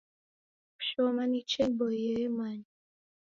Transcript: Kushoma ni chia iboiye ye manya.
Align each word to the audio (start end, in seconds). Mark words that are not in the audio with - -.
Kushoma 0.75 1.21
ni 1.29 1.39
chia 1.49 1.65
iboiye 1.71 2.09
ye 2.19 2.27
manya. 2.37 2.69